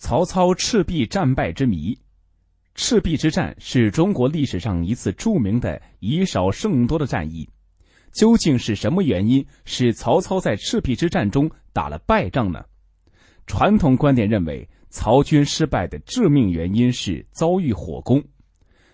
[0.00, 1.96] 曹操赤壁战败之谜。
[2.74, 7.46] 赤壁之战是中国历史上一次著名的以少胜多的战役。
[8.10, 12.64] 究竟是什么原因使曹操在赤壁之战中打了败仗呢？
[13.46, 18.18] 传统观点认为，曹军失败的致命原因是遭遇火攻。《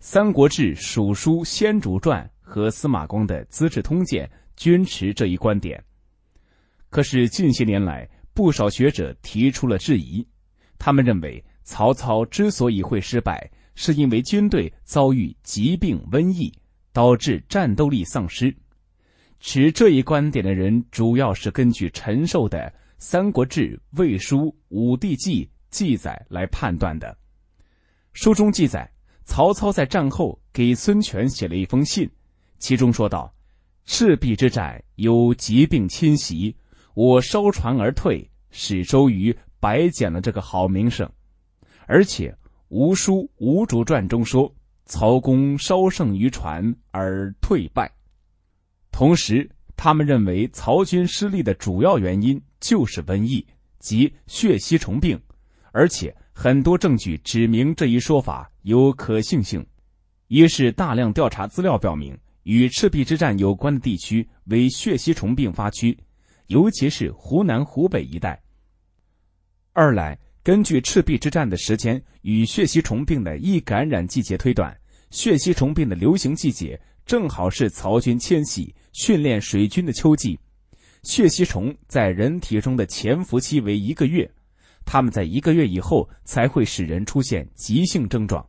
[0.00, 4.26] 三国志·蜀书·先主传》和司马光的《资治通鉴》
[4.56, 5.82] 均持这一观点。
[6.90, 10.26] 可是近些年来，不少学者提出了质疑。
[10.78, 16.52] 他们认为，曹操之所以会失败，是因为军队遭遇疾病、瘟疫，
[16.92, 18.54] 导致战斗力丧失。
[19.40, 22.58] 持这一观点的人，主要是根据陈寿的
[22.98, 27.16] 《三国志·魏书·武帝纪》记载来判断的。
[28.12, 28.90] 书中记载，
[29.24, 32.10] 曹操在战后给孙权写了一封信，
[32.58, 33.32] 其中说道
[33.86, 36.56] ：“赤壁之战有疾病侵袭，
[36.94, 41.10] 我烧船而退，使周瑜白捡了这个好名声。
[41.86, 42.30] 而且
[42.68, 47.90] 《吴书·吴主传》中说，曹公稍胜于船而退败。”
[48.92, 53.46] 同时，他们认为曹军失利的主要原因就是瘟疫
[53.78, 55.20] 及血吸虫病，
[55.72, 59.64] 而且很多证据指明这一说法有可信性。
[60.26, 65.96] 一是大量调查资料表明，与赤壁之战有关的地区为血吸虫病发区，
[66.48, 68.36] 尤其是湖南、湖北一带；
[69.80, 74.76] 二来，根据赤壁之战的时间与血吸虫病的易感染季节推断，
[75.12, 76.76] 血吸虫病的流行季节。
[77.06, 80.36] 正好是曹军迁徙、训练水军的秋季，
[81.04, 84.28] 血吸虫在人体中的潜伏期为一个月，
[84.84, 88.44] 它们在一个月以后才会使人出现急性症状，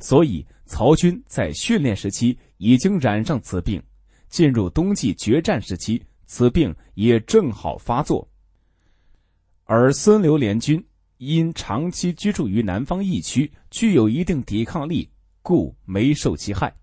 [0.00, 3.80] 所以曹军在训练时期已经染上此病，
[4.28, 8.28] 进入冬季决战时期，此病也正好发作。
[9.66, 10.84] 而孙刘联军
[11.16, 15.08] 因长期居住于南方疫区，具有一定抵抗力，
[15.40, 16.74] 故没受其害。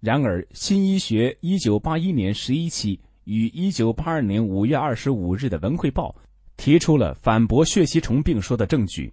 [0.00, 6.10] 然而，《新医学》一九八一年十一期与一九八二年五月二十五日的《文汇报》
[6.56, 9.12] 提出了反驳血吸虫病说的证据。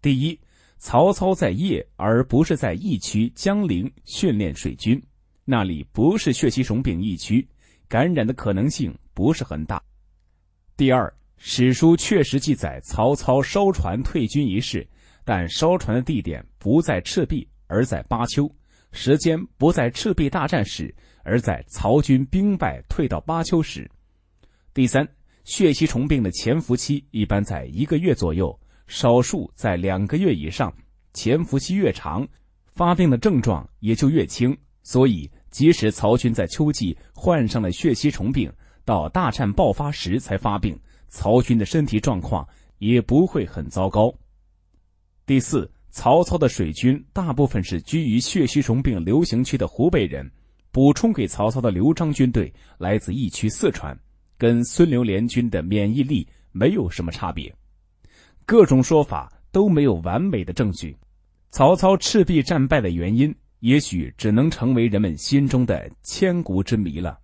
[0.00, 0.38] 第一，
[0.78, 5.00] 曹操在邺而不是在疫区江陵训练水军，
[5.44, 7.46] 那里不是血吸虫病疫区，
[7.86, 9.82] 感染的可能性不是很大。
[10.74, 11.12] 第二，
[11.44, 14.88] 史书确实记载曹操烧船退军一事，
[15.24, 18.48] 但烧船的地点不在赤壁，而在巴丘。
[18.92, 20.94] 时间不在赤壁大战时，
[21.24, 23.90] 而在曹军兵败退到巴丘时。
[24.72, 25.06] 第三，
[25.42, 30.72] 血吸虫病的潜伏期一般在一个月左右，少数在两个月以上。
[31.12, 32.24] 潜伏期越长，
[32.76, 34.56] 发病的症状也就越轻。
[34.84, 38.50] 所以，即使曹军在秋季患上了血吸虫病，
[38.84, 40.78] 到大战爆发时才发病，
[41.12, 42.44] 曹军的身体状况
[42.78, 44.12] 也不会很糟糕。
[45.24, 45.70] 第四。
[45.94, 50.26] 曹操的水军大部分是居于血吸虫病流行区的湖北人，
[50.70, 53.94] 补充给曹操的刘璋军队来自疫区四川，
[54.38, 57.54] 跟孙刘联军的免疫力没有什么差别。
[58.46, 60.96] 各种说法都没有完美的证据。
[61.50, 67.18] 曹操赤壁战败的原因，也许只能成为人们心中的千古之谜了。